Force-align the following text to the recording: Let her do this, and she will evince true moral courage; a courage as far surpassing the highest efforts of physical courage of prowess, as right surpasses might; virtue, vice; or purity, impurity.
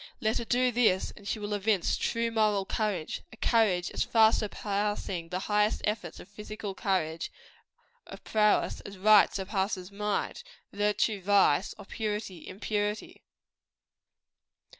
Let 0.19 0.39
her 0.39 0.45
do 0.45 0.71
this, 0.71 1.13
and 1.15 1.27
she 1.27 1.37
will 1.37 1.53
evince 1.53 1.95
true 1.95 2.31
moral 2.31 2.65
courage; 2.65 3.21
a 3.31 3.37
courage 3.37 3.91
as 3.93 4.01
far 4.03 4.31
surpassing 4.33 5.29
the 5.29 5.41
highest 5.41 5.81
efforts 5.83 6.19
of 6.19 6.27
physical 6.27 6.73
courage 6.73 7.31
of 8.07 8.23
prowess, 8.23 8.79
as 8.81 8.97
right 8.97 9.31
surpasses 9.31 9.91
might; 9.91 10.43
virtue, 10.73 11.21
vice; 11.21 11.75
or 11.77 11.85
purity, 11.85 12.47
impurity. 12.47 13.21